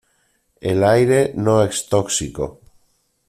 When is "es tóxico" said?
1.67-2.49